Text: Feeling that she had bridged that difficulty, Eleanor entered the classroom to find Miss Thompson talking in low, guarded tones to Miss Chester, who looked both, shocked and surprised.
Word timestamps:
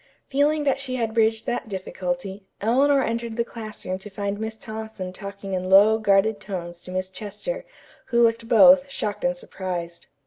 Feeling 0.25 0.63
that 0.63 0.79
she 0.79 0.95
had 0.95 1.13
bridged 1.13 1.45
that 1.45 1.69
difficulty, 1.69 2.47
Eleanor 2.59 3.03
entered 3.03 3.35
the 3.37 3.43
classroom 3.43 3.99
to 3.99 4.09
find 4.09 4.39
Miss 4.39 4.55
Thompson 4.55 5.13
talking 5.13 5.53
in 5.53 5.69
low, 5.69 5.99
guarded 5.99 6.39
tones 6.39 6.81
to 6.81 6.91
Miss 6.91 7.11
Chester, 7.11 7.65
who 8.05 8.23
looked 8.23 8.47
both, 8.47 8.89
shocked 8.89 9.23
and 9.23 9.37
surprised. 9.37 10.07